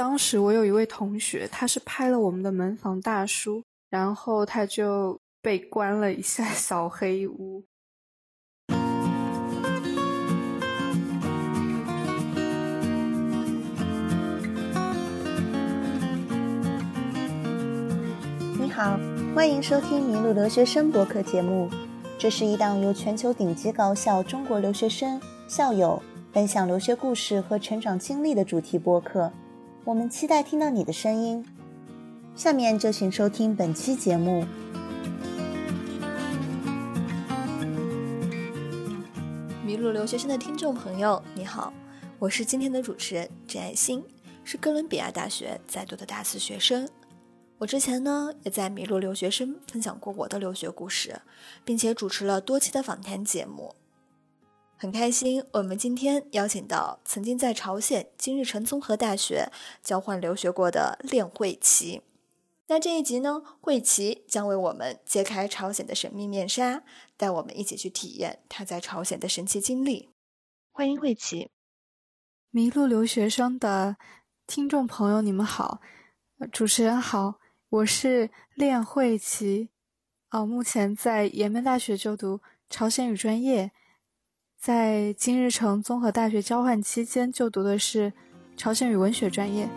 [0.00, 7.64] 当时我有一位同学，他是拍了我们的门房大叔，然后他就被关了一下小黑屋。
[18.56, 18.96] 你好，
[19.34, 21.68] 欢迎收听《迷路留学生》博客节目。
[22.16, 26.00] 这是一档由全球顶级高校中国留学生、校友
[26.32, 29.32] 分享留学故事和成长经历的主题播客。
[29.88, 31.42] 我们期待听到你的声音。
[32.36, 34.44] 下面就请收听本期节目。
[39.64, 41.72] 迷路留学生的听众朋友，你好，
[42.18, 44.04] 我是今天的主持人郑爱欣，
[44.44, 46.86] 是哥伦比亚大学在读的大四学生。
[47.56, 51.18] 我之前呢也在迷路留学生分享过我的留学故事，
[51.64, 53.74] 并且主持了多期的访谈节目。
[54.80, 59.50] 很开心，我们今天邀请到曾经在朝鲜金日成综合大学
[59.82, 62.02] 交换留学过的练慧琪。
[62.68, 66.84] 那这一集呢，慧琪将为我们揭开朝鲜的神秘面纱，
[67.16, 70.10] 带我们一起去体验她在朝鲜的神奇经历。
[70.70, 71.50] 欢迎慧琪，
[72.52, 73.96] 迷路留学生的
[74.46, 75.80] 听众朋友，你们好，
[76.52, 79.70] 主持人好，我是练慧琪，
[80.30, 83.72] 哦，目前在延边大学就读朝鲜语专业。
[84.58, 88.12] 在金日成综合大学交换期间，就读的是
[88.56, 89.68] 朝鲜语文学专业。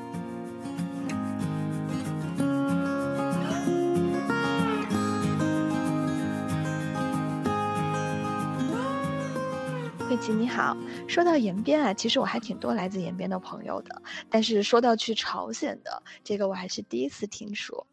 [10.09, 10.75] 慧琪你好，
[11.07, 17.85] 说到延边啊，其实我还挺多来自延边的朋友的，但是说到去朝鲜的这个，我还是第一次听说。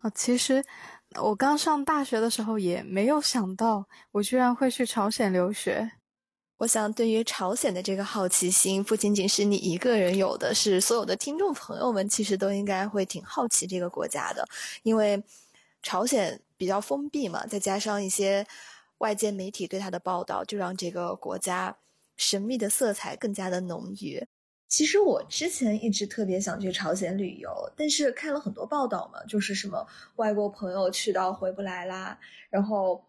[0.00, 0.62] 啊，其实
[1.18, 5.90] 我刚上大学的时候也没有想到，我居然会去朝鲜留学。
[6.58, 14.42] 我想，对于朝鲜的这个好奇心，不仅仅是你一个人有的，是所有的听众朋友们其实都应该会挺好奇这个国家的，
[14.82, 15.22] 因为
[15.82, 18.46] 朝鲜比较封闭嘛，再加上一些
[18.98, 21.76] 外界媒体对它的报道，就让这个国家
[22.16, 24.26] 神秘的色彩更加的浓郁。
[24.66, 29.86] 其实我之前一直特别想去朝鲜旅游，但是看了很多报道嘛，就是什么
[30.16, 33.04] 外国朋友去到回不来啦，然后。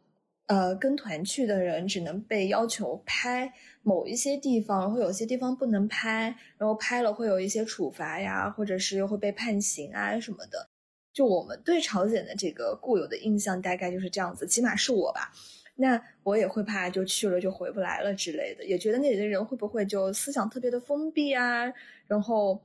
[0.47, 3.53] 呃，跟团去的人只能被要求拍
[3.83, 10.69] 某一些地方，然后有些地方不能拍，然后拍了会有一些处罚呀，或者是又会被判刑啊什么的。
[11.13, 15.33] 就我们对朝鲜的这个固有的印象大概就是这样子，起码是我吧。
[15.75, 21.71] 那我也会怕，就去了就回不来了之类的，也觉得那里的人会不会就思想特别的封闭啊，
[22.07, 22.59] 然后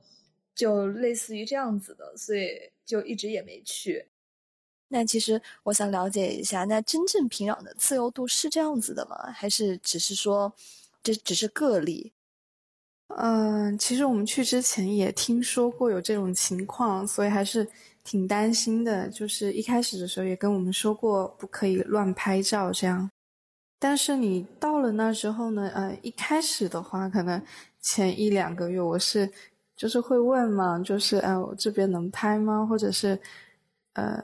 [0.55, 2.51] 就类似于这样子的，所以
[2.85, 4.05] 就一直也没去。
[4.93, 9.31] 那其实我想了解一下，那真正平壤的自由度是这样子的吗？
[9.33, 10.53] 还是只是说
[11.01, 12.13] 这只是个例？
[13.07, 17.67] 嗯，其实我们去之前也听说过有这种情况，所以还是
[18.03, 19.09] 挺担心的。
[19.09, 23.09] 就是一开始的时候也跟我们说过不可以乱拍照这样。
[23.79, 25.71] 但是你到了那之后呢？
[25.73, 27.41] 呃，一开始的话，可能
[27.81, 29.27] 前一两个月我是
[29.75, 32.63] 就是会问嘛，就是哎，我这边能拍吗？
[32.63, 33.19] 或者是
[33.93, 34.23] 呃。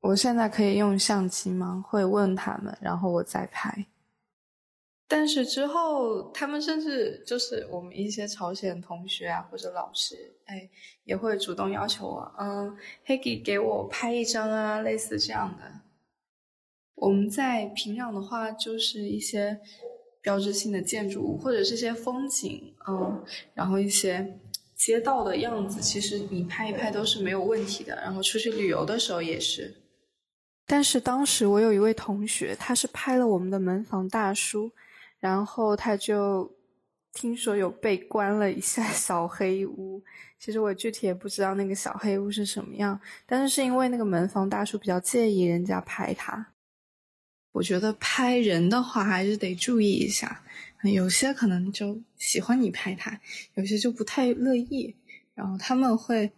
[0.00, 1.84] 我现在可以用相机吗？
[1.86, 3.86] 会问他们，然后我再拍。
[5.06, 10.14] 但是之后，他们甚至就是我们一些朝鲜同学啊，或者老师，
[10.46, 10.70] 哎，
[11.04, 15.64] 也会主动要求我，嗯，黑给给我拍一张啊，类似这样的。
[16.94, 19.60] 我们在平壤的话，就是一些
[20.22, 23.22] 标志性的建筑物，或者是些风景，嗯，
[23.52, 24.38] 然后一些
[24.76, 27.96] 街道的样子，其实你拍一拍都是没有问题的。
[27.96, 29.74] 然后出去旅游的时候也是。
[30.70, 34.70] 但是当时我有一位同学，他是拍了我们的门房大叔，
[35.18, 36.48] 然后他就
[37.12, 40.00] 听说有被关了一下 小黑屋。
[40.38, 46.52] 其实我具体也不知道那个小黑屋是什么样，但是是因为那个门房大叔比较介意人家拍他。
[47.50, 50.40] 我觉得拍人的话还是得注意一下，
[50.84, 53.20] 有些可能就喜欢你拍他，
[53.54, 54.94] 有些就不太乐意，
[55.34, 56.30] 然后他们会。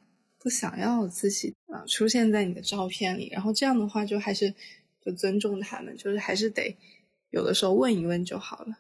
[0.42, 4.52] 不想要自己啊出现在你的照片里，然后这样的话就还是
[5.00, 6.76] 就尊重他们，就是还是得
[7.30, 8.78] 有的时候问一问就好了。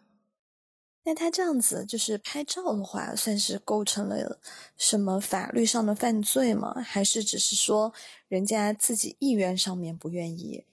[1.04, 4.40] 那他这样子就是拍照的话，算是构成了
[4.76, 6.80] 什么法律上的犯罪吗？
[6.80, 7.94] 还是只是说
[8.26, 10.64] 人家自己意愿上面不愿意？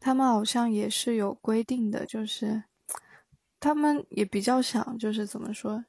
[0.00, 2.64] 他们好像也是有规定的，就是
[3.60, 5.84] 他们也比较想，就是怎么说，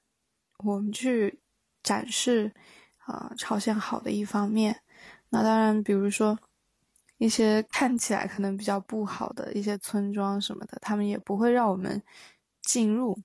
[0.64, 1.40] 我们去
[1.82, 2.52] 展示。
[3.10, 4.82] 啊，朝鲜好的一方面，
[5.30, 6.38] 那当然，比如说
[7.18, 12.02] 一些看起来可能比较不好的一些村庄什么的，他们也不会让我们
[12.62, 13.20] 进入。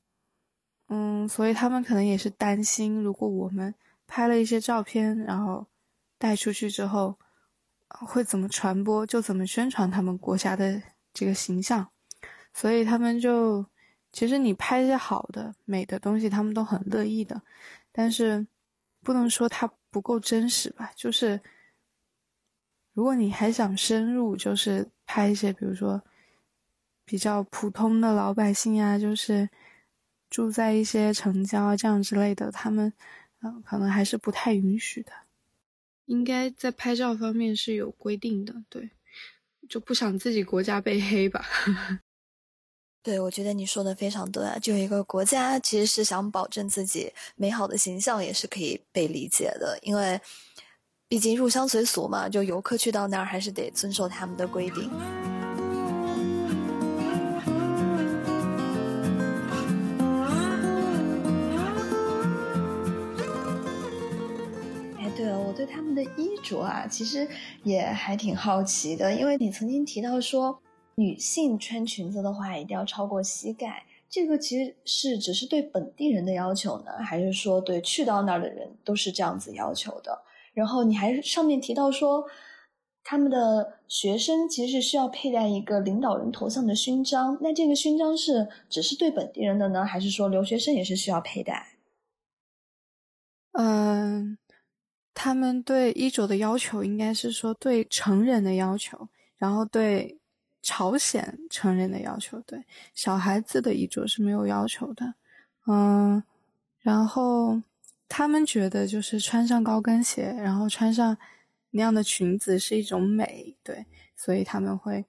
[0.89, 3.75] 嗯，所以他们可能也是担心，如果我们
[4.07, 5.67] 拍了一些照片，然后
[6.19, 7.19] 带出去之后，
[7.89, 10.81] 会怎么传播就怎么宣传他们国家的
[11.13, 11.87] 这个形象，
[12.55, 13.67] 所以他们就
[14.13, 17.43] 其实你拍一些好的、美的东西，他们都很乐意的，
[17.93, 18.47] 但是
[19.05, 20.91] 不能说它不够真实吧？
[20.97, 21.41] 就是
[22.95, 26.03] 如果你还想深入，就是拍一些，比如说
[27.05, 29.49] 比较普通的老百姓啊，就是
[30.31, 32.93] 住在一些城郊啊这样之类的，他们
[33.43, 33.63] 嗯。
[33.63, 35.13] 可能还是不太允许的，
[36.07, 38.91] 应该在拍照方面是有规定的，对，
[39.69, 41.45] 就不想自己国家被黑吧。
[43.05, 44.57] 对，我觉得你说的非常对啊。
[44.63, 50.19] 就一个国家其实是想保证自己美好的形象，也是可以被理解的，因为
[51.07, 54.91] 毕竟入乡随俗嘛，就游客去到那儿还是得遵守他们的规定。
[64.99, 67.29] 哎，对了，我对他们的衣着啊，其实
[67.65, 70.59] 也还挺好奇的，因为你曾经提到说，
[70.97, 80.23] 女性穿裙子的话一定要超过膝盖，这个其实是只是对本地人的要求呢，还是说对去到那儿的人都是这样子要求的？
[80.53, 82.25] 然后你还上面提到说，
[83.03, 91.77] 他们的学生其实是需要佩戴一个领导人头像的勋章，那这个勋章是只是对本地人的呢，还是说留学生也是需要佩戴？
[93.53, 94.39] 嗯。
[95.17, 100.19] 他们对衣着的要求应该是说对成人的要求，然后对
[100.65, 102.65] 朝鲜成人的要求，对
[102.95, 105.15] 小孩子的衣着是没有要求的。
[105.67, 106.25] 嗯，
[106.81, 107.61] 然后
[108.09, 111.17] 他们觉得就是穿上高跟鞋，然后穿上
[111.71, 113.85] 那样的裙子是一种美，对，
[114.17, 115.05] 所以他们会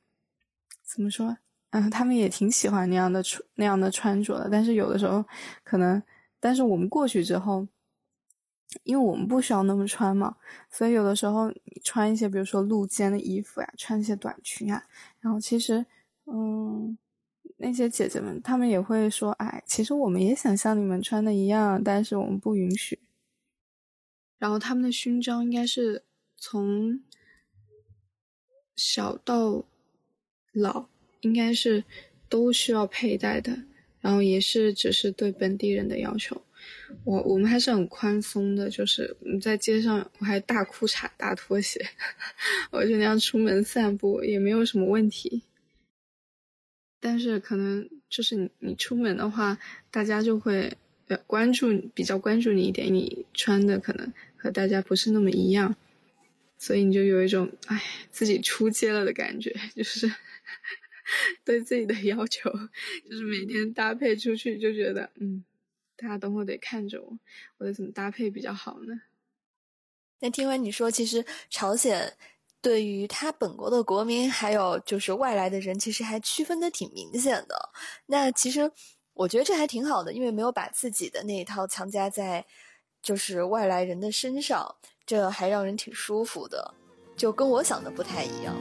[0.83, 1.37] 怎么说？
[1.69, 5.23] 嗯，他们也挺喜欢那样的穿那样的穿着的，但是有的时候
[5.63, 6.03] 可能，
[6.39, 7.65] 但是我们过去之后。
[8.83, 10.35] 因为我们不需要那么穿嘛，
[10.69, 14.83] 所以有的时候你穿一些，比如说露肩的衣服呀，穿一些短裙啊，
[15.25, 15.83] 然后其实，
[16.25, 16.95] 嗯，
[17.57, 22.99] 那些姐姐们她们也会说，哎，其实我们也想像你们穿的一样，但是我们不允许。
[24.37, 26.03] 然后他们的勋章应该是
[26.37, 27.01] 从
[28.75, 29.65] 小到
[30.53, 30.89] 老，
[31.21, 31.83] 应该是
[32.29, 33.63] 都需要佩戴的，
[34.01, 36.39] 然后也是只是对本地人的要求。
[37.03, 41.85] 我我们还是很宽松的，就是在街上，我还大裤衩大拖鞋，
[42.71, 45.43] 我就那样出门散步也没有什么问题。
[46.99, 49.59] 但是可能就是你你出门的话，
[49.91, 50.75] 大家就会
[51.07, 55.75] 呃关注比较关注你一点，你穿的可能和大家不是那么一样，
[56.57, 60.11] 所以你就有一种哎自己出街了的感觉，就是
[61.45, 62.49] 对自己的要求，
[63.07, 65.43] 就是每天搭配出去就觉得嗯。
[65.97, 67.17] 大家等会得看着我，
[67.57, 69.01] 我得怎么搭配比较好呢？
[70.19, 72.15] 那听完你说，其实朝鲜
[72.61, 77.69] 对于他本国的国民，还有就是外来的人，其实还区分的挺明显的。
[78.07, 78.71] 那其实
[79.13, 82.45] 我觉得这还挺好的，因为没有把自己的那一套强加在
[83.01, 84.75] 就是外来人的身上，
[85.05, 86.73] 这还让人挺舒服的，
[87.15, 88.55] 就跟我想的不太一样。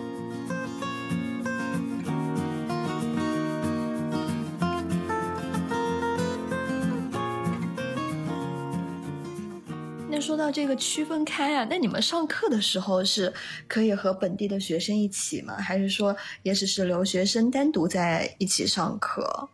[10.24, 13.31] 说到这个区分开啊，那你们上课的时候是
[13.69, 15.54] 可以和本地的学生一起吗？
[15.58, 19.50] 还是说也只是留学生单独在一起上课？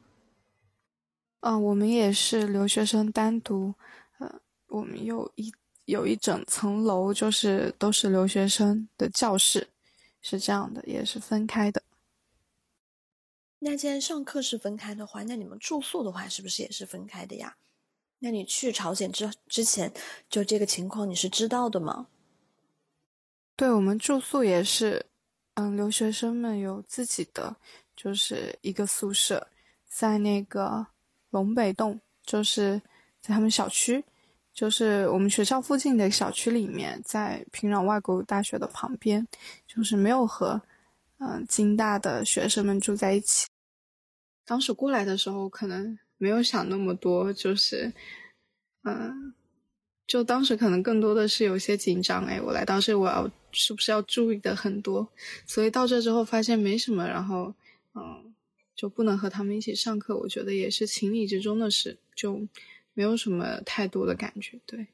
[1.40, 3.74] 嗯，我们也是留学生单独，
[4.20, 5.52] 呃，我们有一
[5.86, 9.66] 有一整层楼，就是都是留学生的教室，
[10.22, 11.82] 是这样的，也是分开的。
[13.58, 17.56] 那既然上课是分开的话，那你们住宿的话是不是也是分开的呀？
[18.22, 19.90] 那你去朝鲜之之前，
[20.28, 22.06] 就这个情况你是知道的吗？
[23.56, 25.06] 对我们住宿也是，
[25.54, 27.56] 嗯，留学生们有自己的，
[27.96, 29.48] 就是一个宿舍，
[29.86, 30.86] 在那个
[31.30, 32.80] 龙北洞，就是
[33.22, 34.04] 在他们小区，
[34.52, 39.26] 就是我们学校附近的小区里面，在平壤外国语大学的旁边，
[39.66, 40.60] 就是没有和
[41.20, 43.48] 嗯京大的学生们住在一起。
[44.44, 45.98] 当时过来的时候，可能。
[46.20, 47.90] 没有想那么多，就是，
[48.84, 49.32] 嗯，
[50.06, 55.08] 就当时可能更多的是有些紧张，哎，我来到这，我要是不是要注意的很多？
[55.46, 57.54] 所以到这之后发现没什么，然后，
[57.94, 58.34] 嗯，
[58.74, 62.46] 就不能和他们一起上课，我觉得也是情理之中的事，就
[62.92, 64.60] 没有什么太多的感觉。
[64.66, 64.88] 对，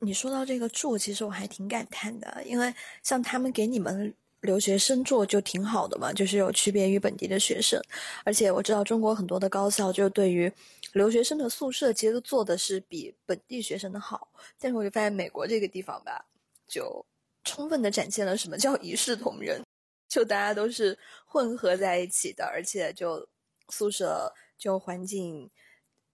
[0.00, 4.12] 你说到这个住，其实我还挺感叹的，因为像他们给你们。
[4.40, 7.82] 留学生做就挺好的嘛，就是有区别于本地的学生。
[8.24, 10.52] 而且我知道中国很多的高校就对于
[10.92, 14.28] 留学生的宿舍其实做的是比本地学生的好。
[14.58, 16.24] 但是我就发现美国这个地方吧，
[16.66, 17.04] 就
[17.44, 19.62] 充分的展现了什么叫一视同仁，
[20.08, 23.28] 就大家都是混合在一起的，而且就
[23.70, 25.50] 宿舍就环境，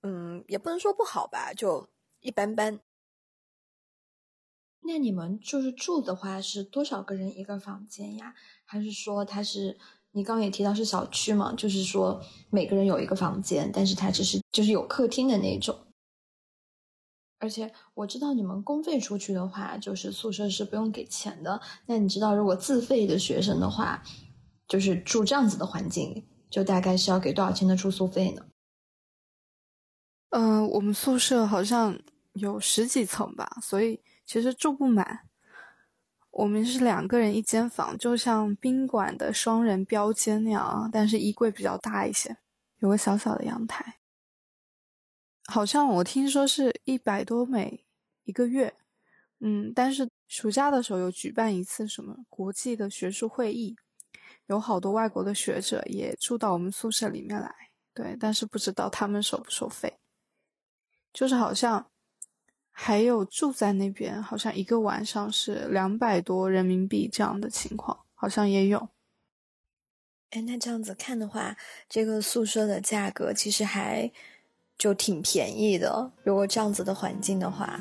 [0.03, 1.89] 嗯，也不能说不好吧，就
[2.21, 2.81] 一般般。
[4.87, 8.35] 那你们就是住的话是多少个人一个房间呀？
[8.67, 9.79] 还是说它是
[10.13, 11.55] 你刚刚也提到是小区嘛？
[11.55, 15.75] 就是说每个人有一个房间，但是它只是就是有客厅的那种。
[17.39, 21.61] 而且我知道你们公费出去的话，就是宿舍是不用给钱的。
[21.87, 24.03] 那你知道如果自费的学生的话，
[24.69, 28.47] 就是住这样子的环境，就大概是要给多少钱的住宿费呢？
[30.31, 31.99] 嗯，我们宿舍好像
[32.35, 33.99] 有十几层吧，所以。
[34.27, 35.29] 其实住不满，
[36.31, 42.37] 我们是两个人一间房，就像宾馆的双人标间那样，但是衣柜比较大一些，
[42.79, 43.99] 有个小小的阳台。
[45.47, 47.85] 好像我听说是一百多美
[48.25, 48.75] 一个月，
[49.41, 53.77] 嗯，但是暑假的时候有举办一次什么国际的学术会议，
[54.47, 57.55] 有好多外国的学者也住到我们宿舍里面来，
[57.93, 59.99] 对，但是不知道他们收不收费，
[61.13, 61.91] 就是好像。
[62.77, 68.89] 还有住在那边，好像一个晚上是两百多人民币这样的情况，好像也有。
[70.31, 71.57] 哎，那这样子看的话，
[71.89, 74.11] 这个宿舍的价格其实还
[74.77, 76.11] 就挺便宜的。
[76.25, 77.81] 如果这样子的环境的话。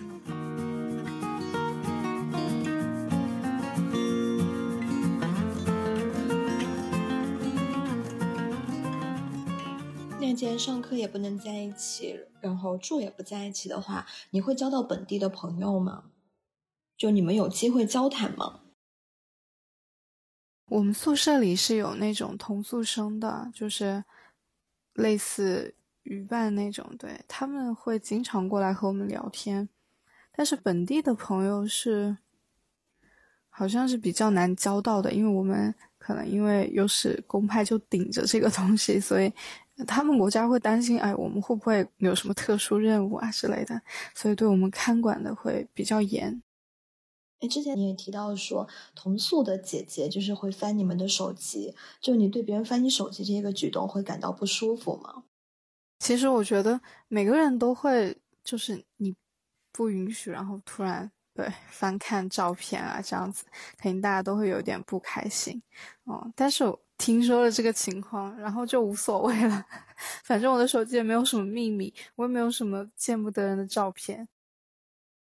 [10.36, 16.06] 既然上课也不能在一起，然后住也不在一起的话，你会交到本地的朋友吗？
[16.98, 18.62] 就你们有机会交谈吗？
[20.68, 24.04] 我们宿舍里是有那种同宿生的，就是
[24.94, 29.68] 类似语伴那种，对他们会经常过来和我们聊天。
[30.32, 32.18] 但是本地的朋友是
[33.50, 39.32] 好像是比较难交到的，因为我们可能因为又是公派就顶着这个东西，所以。
[39.88, 43.82] 他们国家会担心，哎，我们会不会有什么特殊任务啊之类的，
[44.14, 46.44] 所以对我们看管的会比较严。
[47.40, 55.24] 哎，之前你也提到说，同宿的姐姐就是会翻你们的手机，就你对别人翻你手机这个举动会感到不舒服吗？
[56.00, 59.16] 其实我觉得每个人都会，就是你
[59.72, 63.46] 不允许，然后突然对翻看照片啊这样子，
[63.78, 65.64] 肯定大家都会有点不开心，
[66.04, 66.64] 哦，但是。
[67.04, 69.66] 听说了这个情况，然后就无所谓了。
[70.24, 74.26] 反正我的手机也没有什么秘密，我也没有什么见不得人的照片。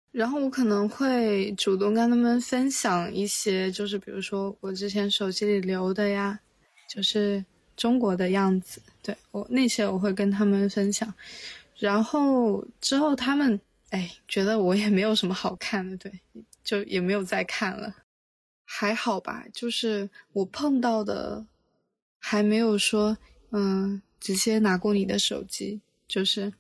[0.10, 6.40] 然后我可能会主动跟他们分享一些，就是比如说我之前手机里留的呀，
[6.88, 7.44] 就是
[7.75, 8.82] 中国的样子。
[9.02, 11.13] 对我那些我会跟他们分享。
[11.78, 13.60] 然后之后他们
[13.90, 16.10] 哎觉得我也没有什么好看的，对，
[16.63, 17.94] 就也没有再看了。
[18.63, 21.46] 还好吧，就是我碰到的。
[22.25, 23.18] 还没有说，
[23.51, 26.53] 嗯，直接拿过你的手机，就是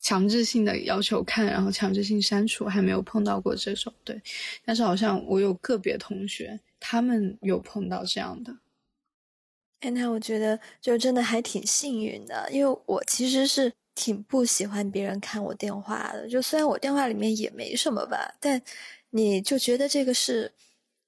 [0.00, 3.94] 强制性的要求看，然后强制性删除，还没有碰到过这种。
[4.02, 4.20] 对，
[4.64, 8.58] 但是好像我有个别同学，他们有碰到这样的。
[9.78, 16.28] 哎，那我觉得就真的还挺幸运的，因为我其实是挺不喜欢别人看我电话的。
[16.28, 18.60] 就虽然我电话里面也没什么吧，但
[19.10, 20.52] 你就觉得这个是。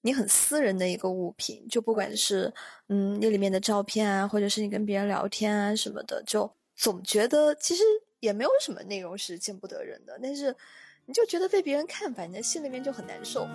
[0.02, 2.50] 你很私人的一个物品，就不管是
[2.88, 7.83] 嗯那里面的照片啊，或者是你跟别人聊天啊什么的，就总觉得其实
[8.21, 10.57] 也没有什么内容是见不得人的，但是
[11.04, 13.47] 你就觉得被别人看，反正心里面就很难受。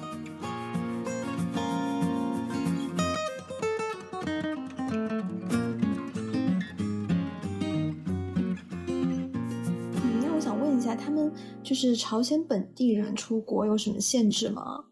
[9.97, 11.33] 嗯，那我想问一下，他们
[11.63, 14.85] 就是朝鲜本地人出国有什么限制吗？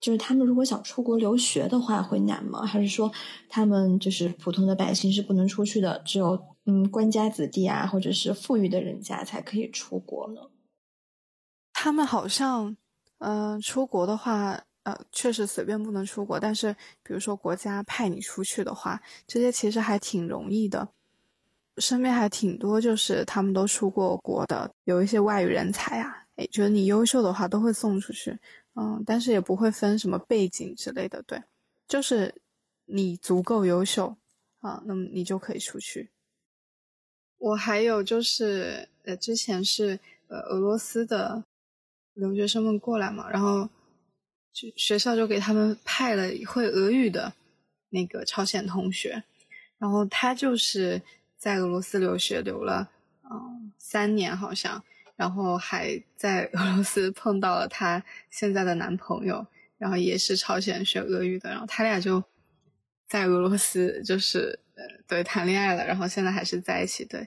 [0.00, 2.64] 就是他们如果想出国留学的话会难吗？
[2.64, 3.10] 还是说
[3.48, 6.00] 他们就是普通的百姓是不能出去的？
[6.04, 10.40] 只有嗯官家子弟啊，或者是富裕的人家才可以出国呢？
[11.72, 12.76] 他们好像
[13.18, 16.72] 嗯出国的话，呃确实随便不能出国，但是
[17.02, 20.88] 比如说国家派你出去的话，这些其实还挺容易的。
[21.78, 28.38] 身边还挺多，就是他们都出过国的，有一些外语人才啊，诶，觉得你优秀的话都会送出去。
[28.78, 31.42] 嗯，但是也不会分什么背景之类的，对，
[31.88, 32.34] 就是
[32.84, 34.16] 你足够优秀
[34.60, 36.10] 啊，那么你就可以出去。
[37.38, 41.44] 我还有就是，呃，之前是呃俄罗斯的
[42.14, 43.68] 留学生们过来嘛，然后
[44.52, 47.32] 就学校就给他们派了会俄语的
[47.90, 49.22] 那个朝鲜同学，
[49.78, 51.00] 然后他就是
[51.36, 52.90] 在俄罗斯留学留了
[53.22, 54.82] 嗯三年好像，
[55.16, 59.44] 然后还在俄罗斯碰到了她现在的男朋友，
[59.78, 62.22] 然后也是朝鲜学俄语的，然后他俩就
[63.08, 67.26] 在俄罗斯就是呃对谈恋爱了，然后现在还是在一起，对，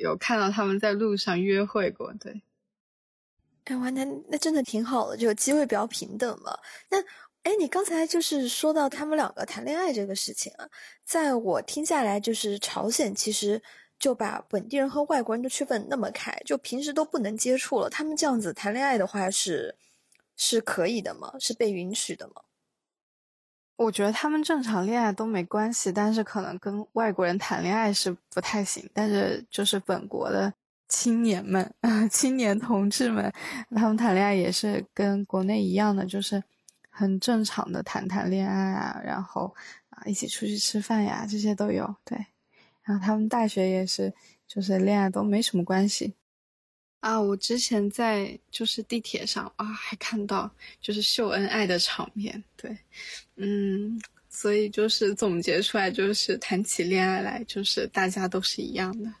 [0.00, 2.42] 有看到他们在路上约会过，对。
[3.64, 6.56] 哎哇，那那真的挺好的，就机会比较平等嘛。
[6.88, 7.00] 那
[7.42, 10.68] 哎，你刚才就是说到他们两个谈恋爱这个事情啊，
[11.04, 13.60] 在我听下来，就是朝鲜其实
[13.98, 17.88] 就把本地人和外国人的区分那么开，就平时都不能接触了。
[17.90, 19.76] 他们这样子谈恋爱的话，是
[20.36, 21.32] 是可以的吗？
[21.38, 22.42] 是被允许的吗？
[23.76, 28.88] 我觉得他们正常恋爱都没关系，但是可能跟外国人谈恋爱是不太行。
[28.94, 30.52] 但是就是本国的。
[30.88, 33.32] 青年们啊， 青年同志们，
[33.74, 36.40] 他们谈恋爱也是跟国内一样的，就是
[36.90, 39.52] 很正常的谈谈恋爱啊，然后
[39.90, 41.92] 啊一起出去吃饭呀，这些都有。
[42.04, 42.26] 对，
[42.86, 44.14] 然后他们大学也是，
[44.46, 46.14] 就是恋爱都没什么关系。
[47.00, 50.50] 啊，我之前在就是地铁上啊，还看到
[50.80, 52.42] 就是秀恩爱的场面。
[52.56, 52.76] 对，
[53.36, 59.12] 嗯，所以就是总结出来，就是谈起恋爱来，就是大家都是一样的。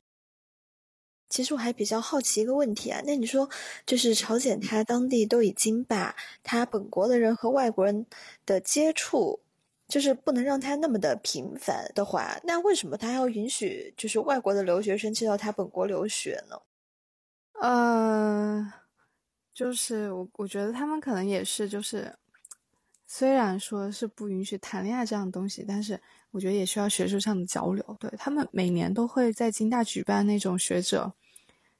[1.28, 3.50] 其实我还比较好奇一个问题啊，那你说，
[3.84, 8.06] 就是朝鲜他当地都已经把他本国的人和外国人
[8.46, 9.40] 的接触，
[9.88, 16.56] 就是不能让他那么的频繁的话，那为什么他要允许就是外国的留学生去到他本国留学呢？
[17.60, 18.72] 呃，
[19.54, 22.14] 就是我我觉得他们可能也是，就是
[23.06, 26.00] 虽然说是不允许谈恋爱这样的东西，但是。
[26.32, 31.10] 我觉得也需要学术上的交流，对他们每年都会在金大举办那种学者，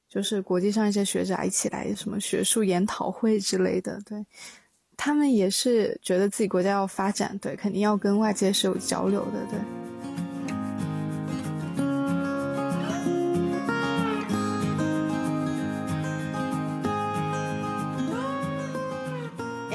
[0.09, 4.25] 就是国际上一些学者一起来什么学术研讨会之类的，对
[4.97, 9.59] 他们也是觉得自己国家要发展，对肯定要跟外界是有交流的，对。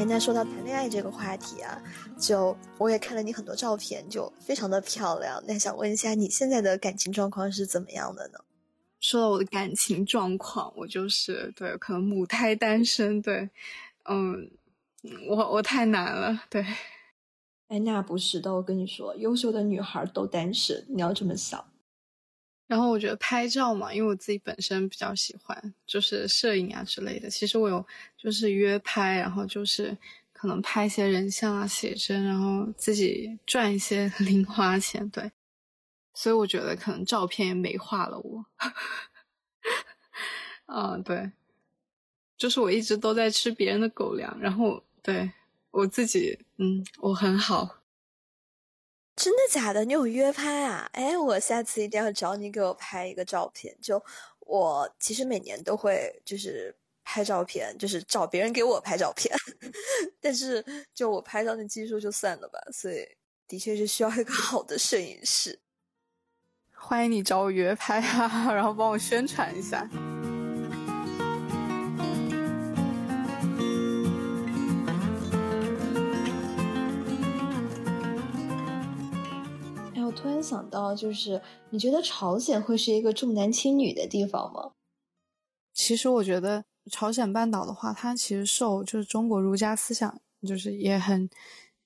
[0.04, 1.80] 那说到谈恋爱这个话题啊，
[2.18, 5.42] 就我也看了你很多照片，就非常的漂亮。
[5.48, 8.38] 那想问一下，你现在的感情状况是怎么样的呢？
[9.00, 13.48] 说到我的感情状况，我就是对，可能母胎单身，对，
[14.04, 14.50] 嗯，
[15.28, 16.64] 我我太难了，对。
[17.68, 21.72] 哎，那不是的，我跟你说，优秀的女孩都单身，你要这么想。
[22.66, 27.30] 然后我觉得拍照嘛，因为我自己本身比较喜欢，就是摄影啊之类的。
[27.30, 27.86] 其实我有
[28.16, 29.96] 就是约拍，然后就是
[30.32, 35.08] 可能拍一些人像啊、写真，然后自己赚一些 零花钱。
[35.08, 35.32] 对，
[36.14, 38.44] 所以我觉得可能照片也美化了我。
[40.66, 41.32] 嗯， 对，
[42.36, 45.32] 就是我一直都在吃别人的狗粮，然后对
[45.70, 47.78] 我自己，嗯，我很好。
[49.14, 49.84] 真的假的？
[49.84, 50.88] 你有约拍啊？
[50.92, 53.76] 哎，我下次一定要找你给我拍一个照片。
[53.82, 54.02] 就
[54.40, 59.34] 我其实每年都会就是拍照片，就是找别人给我拍照片，
[60.20, 62.58] 但是就我拍照的技术就算了吧。
[62.72, 63.06] 所以
[63.46, 65.60] 的确是需要一个好的摄影师。
[66.74, 69.88] 欢迎你找我约拍啊， 然后帮我宣传一下。
[80.22, 84.70] 突然想到，就是你觉得朝鲜会是一个重男轻女的地方吗？
[85.74, 91.28] 其实我觉得朝鲜半岛的话，它其实受就是中国儒家思想，就是也很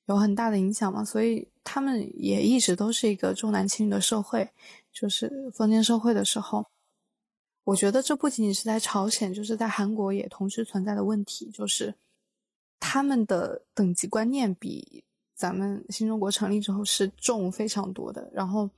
[0.04, 4.50] 有很大的影响嘛，所以他们也一直都是一个重男轻女的社会。
[4.92, 6.66] 就是封建社会的时候，
[7.64, 11.94] 我觉得这不仅仅是在朝鲜，就是在韩国也同时存在的问题，就是
[12.78, 15.04] 他们的等级观念比。
[15.36, 18.70] 咱们新中国成立之后是重非常多的，然后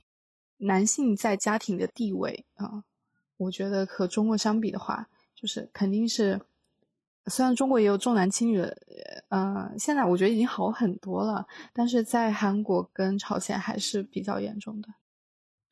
[0.57, 2.83] 男性在家庭的地位啊，
[3.37, 6.41] 我觉得和中国相比的话，就是肯定是，
[7.27, 8.77] 虽然中国也有重男轻女的，
[9.29, 14.89] 呃，现在我觉得已经好很多了，但是在韩国跟朝鲜还是比较严重的。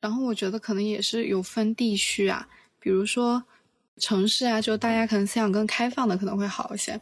[0.00, 2.48] 然后我觉得可能也是有分地区啊，
[2.80, 3.44] 比如说
[3.98, 6.98] 城市啊，就大家可能思想更开放的可能会好一些。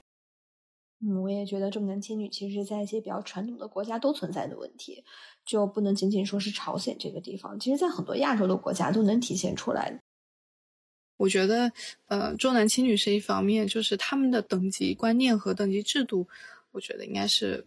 [1.01, 5.05] 嗯，我也觉得重男轻女，其实，在一些比较传统的国家都存在的问题，
[5.45, 10.01] 就不能仅仅说是朝鲜这个地方，其实，在很多亚洲的国家都能体现出来。
[11.19, 11.71] 我觉得，
[12.07, 16.27] 呃，重男轻女是一方面，就是他们的等级观念和等级制度，
[16.71, 17.67] 我觉得应该是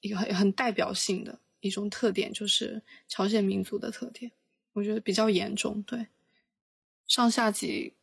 [0.00, 4.32] 一个很很代表性的一种特点，就是朝鲜民族的特点。
[4.72, 6.08] 我觉得比较严重，对
[7.06, 7.94] 上下级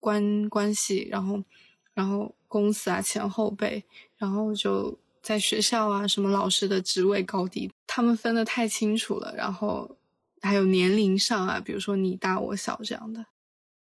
[0.00, 1.44] 关关系，然后。
[1.92, 3.84] 然后公司啊，前后辈，
[4.18, 9.96] 然后就在学校啊，什么老师的职位高低，他们分的太清楚了，然后
[10.42, 13.24] 还有年龄上啊，比如说你大我小这样的，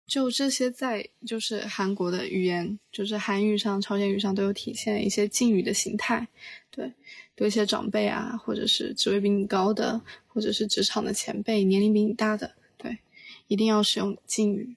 [0.07, 6.27] 就这些在就是韩国的语言，就是韩语上、朝鲜语上都有体现一些敬语的形态。
[6.71, 6.93] 对，
[7.37, 12.99] 对一些长辈啊，或者是职位比你高的，或者是职场的前辈，年龄比你大的，对，
[13.47, 14.75] 一定要使用敬语。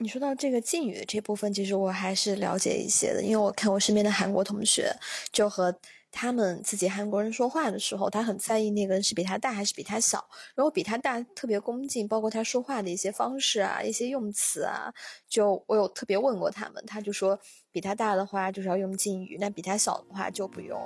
[0.00, 4.94] 你说到这个敬语的这部分，其实我还是了解一些的，因为我看我身边的韩国同学，
[5.32, 5.74] 就和
[6.12, 14.94] 他们自己韩国人说话的时候，他很在意那个人是比他大还是比他小，然后比他大特别恭敬，包括他说话的一些方式啊，一些用词啊，
[15.28, 17.36] 就我有特别问过他们，他就说
[17.72, 20.80] 比他大的话就是要用敬语，那比他小的话就不用。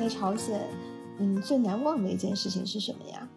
[0.00, 0.58] 在朝鲜，
[1.18, 3.28] 嗯，最难忘的一件事情是什么呀？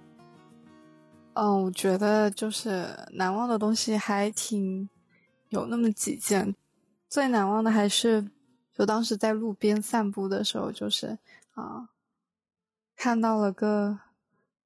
[1.33, 4.87] 嗯，我觉得就是难忘的东西还挺
[5.49, 6.55] 有那么几件。
[7.09, 8.25] 最难忘的还是
[8.71, 11.17] 就当时在路边散步的时候，就是
[11.55, 11.89] 啊，
[12.95, 13.99] 看到了个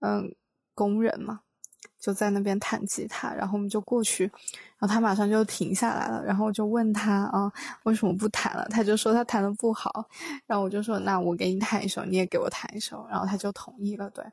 [0.01, 0.35] 嗯
[0.75, 1.41] 工人嘛。
[1.99, 4.23] 就在那边弹吉他，然后我们就过去，
[4.77, 7.51] 然后他马上就停下来了，然后我就问他啊
[7.83, 8.67] 为什么不弹了？
[8.69, 10.07] 他就说他弹的不好，
[10.45, 14.09] 然后我就说那我给你弹一首，你也给我弹一首，然后他就同意了。
[14.11, 14.23] 对，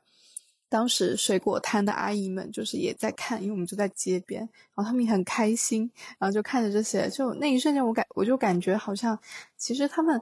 [0.69, 4.41] 当时水果摊的阿姨们就是也在看，因为我们就在街边，
[4.75, 9.17] 然后他们也很开心，然后就看着这些，就那一瞬间我感我就感觉好像
[9.57, 10.21] 其实他们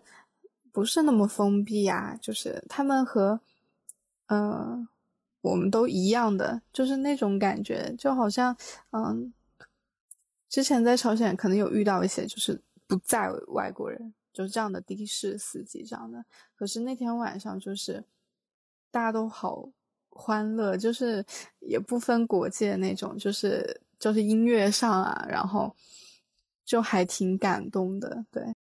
[0.71, 3.39] 不是那么封闭啊，就是他们和
[4.27, 4.87] 嗯。
[5.43, 8.55] 我们都一样的，就是那种感觉，就好像，
[8.91, 9.33] 嗯，
[10.47, 16.23] 之前在朝鲜可能有遇到一些，就是不在外国人，就是这样的的士司机这样的。
[16.55, 18.01] 可是那天晚上，就是
[18.89, 19.67] 大家都好
[20.09, 21.25] 欢乐，就是
[21.59, 25.75] 也不分国界那种，就是就是音乐上啊，然后
[26.63, 28.52] 就还挺感动的，对。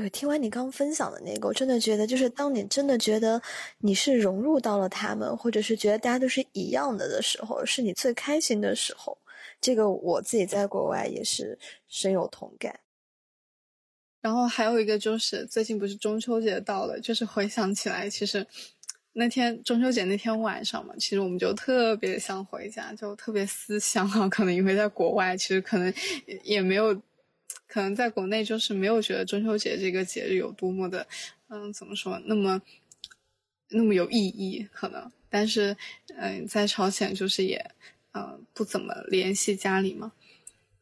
[0.00, 3.40] 对，听完你刚分享的那个，我真的觉得，就是当你真的觉得
[3.80, 9.18] 你是融入到了他们，或者是觉得大家都是一样的的时候，是你最开心的时候。
[9.60, 12.80] 这个我自己在国外也是深有同感。
[14.22, 18.46] 然后还有一个就是，最近不是中秋节到了，就是回想起来，其实
[19.12, 24.26] 那天中秋节那天晚上嘛，其实我们就特别想回家，就特别思乡啊。
[24.30, 25.92] 可能因为在国外，其实可能
[26.42, 26.98] 也没有。
[27.66, 31.06] 可能在国内就是没有觉得中秋节这个节日有多么的，
[31.48, 32.60] 嗯，怎么说那么
[33.68, 34.68] 那么有意义？
[34.72, 35.76] 可能，但是，
[36.16, 37.70] 嗯，在朝鲜就是也，
[38.12, 40.12] 嗯，不怎么联系家里嘛，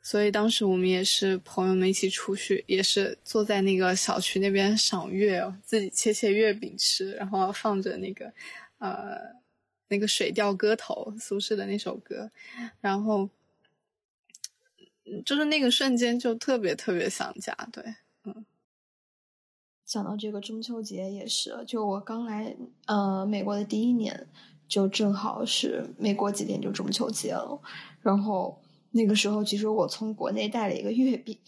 [0.03, 8.33] 所以当时我们也是朋友们一起出去，也是坐在那个小区那边赏月，自己切切月饼吃，然后放着那个，
[8.79, 9.19] 呃，
[9.89, 12.31] 那个《水调歌头》苏轼的那首歌，
[12.81, 13.29] 然后。
[15.25, 17.55] 就是那个瞬间，就特别特别想家。
[17.73, 17.83] 对，
[18.25, 18.45] 嗯，
[19.85, 24.29] 想到这个中秋节也是，就我刚来呃美国的第一年，
[24.69, 27.61] 就正好是没过几天就中秋节了。
[28.03, 31.39] 然后那个时候，其实我从国内带了一个月饼。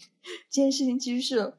[0.49, 1.53] 这件事情其实是，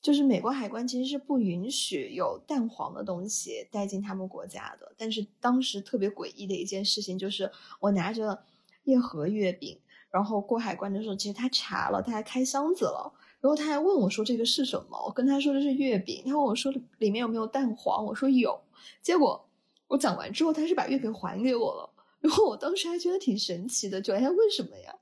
[0.00, 4.92] 就是美国海关其实是不允许有蛋黄的东西带进他们国家的。
[4.96, 8.42] 但是当时特别诡异的一件事情就是，我拿着
[8.84, 9.78] 一盒月饼。
[10.16, 18.58] 然后过海关的时候，其实他查了，他还开箱子了，然后他还问我说：“这个是什么？”我跟他说的是月饼，他问我说：“里面有没有蛋黄？”我说有。
[19.02, 19.46] 结果
[19.88, 21.90] 我讲完之后，他是把月饼还给我了。
[22.18, 24.94] 然后我当时还觉得挺神奇的，就哎为什么呀？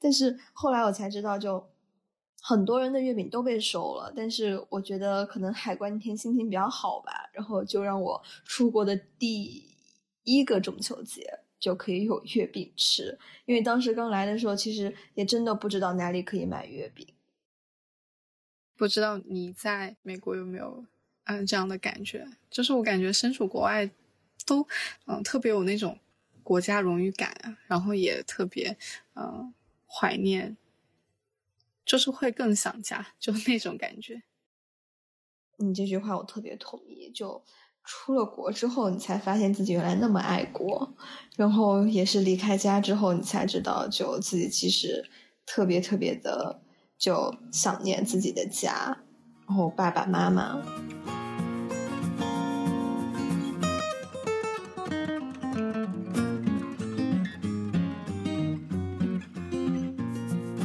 [0.00, 1.62] 但是后来我才知道，就
[2.40, 4.10] 很多人的月饼都被收了。
[4.16, 9.62] 但是我觉得可能海关那天心情比较好吧，然后就让我出国的第
[10.22, 11.40] 一个中秋节。
[11.64, 17.08] 就可以有月饼吃，因为当时刚来的时候，其实也真的不知道哪里可以买月饼。
[18.76, 20.84] 不知道你在美国有没有
[21.24, 22.28] 嗯这样的感觉？
[22.50, 23.90] 就是我感觉身处国外，
[24.44, 24.68] 都
[25.06, 25.98] 嗯特别有那种
[26.42, 28.76] 国家荣誉感，然后也特别
[29.14, 29.54] 嗯
[29.86, 30.54] 怀念，
[31.86, 34.22] 就是会更想家，就那种感觉。
[35.56, 37.42] 你这句话我特别同意，就。
[37.84, 40.94] 出了国之后，你才发现自己原来那么爱国，
[41.36, 45.04] 然后也是离开家之后，你才知道，就自己其实
[45.44, 46.60] 特别特别的
[46.96, 48.96] 就想念自己的家，
[49.46, 50.58] 然后爸爸妈妈。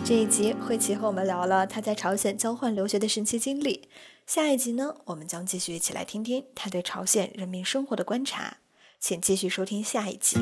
[0.06, 3.90] 这一集，慧琪和我们聊了他在朝鲜交换留学的神奇经历。
[4.30, 8.58] 下一集呢，我们将继续一起来听听他对朝鲜人民生活的观察。
[9.00, 10.36] 请继续收听下一集。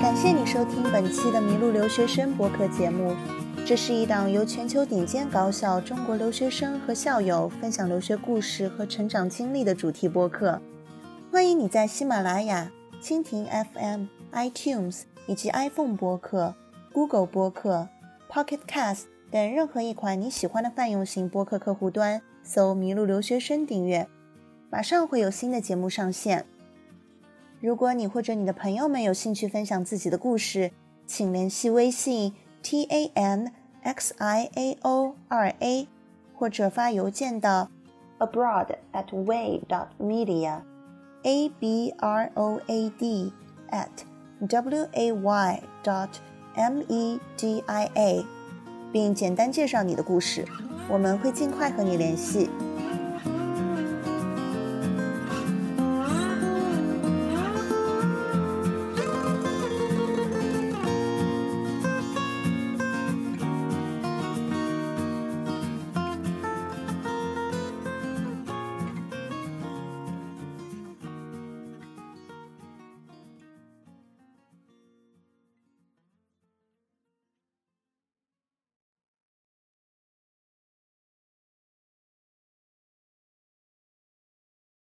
[0.00, 3.14] 感谢你收听本期的《迷路留学生》播客节目。
[3.66, 10.58] 这是一档由全球顶尖高校中国留学生和校友分享留学故事和成长经历的主题播客。
[11.30, 16.54] 欢迎你在喜马拉雅、蜻蜓 FM、iTunes 以及 iPhone 播客、
[16.94, 17.86] Google 播客、
[18.30, 24.08] Pocket Cast 等任何一款你喜欢的泛用型播客客户端搜“迷路留学生”订阅，
[24.70, 26.46] 马上会有新的节目上线。
[27.60, 30.70] 如果你或者你的朋友们有兴趣分享自己的故事，
[31.06, 35.88] 请联系微信 t a n x i a o 二 a，
[36.34, 37.68] 或者发邮件到
[38.20, 40.60] abroad at way dot media
[41.24, 43.32] a b r o a d
[43.70, 43.88] at
[44.38, 46.08] w a y dot
[46.54, 48.24] m e d i a，
[48.92, 50.44] 并简单介绍你的故事，
[50.88, 52.50] 我们会尽快和你联系。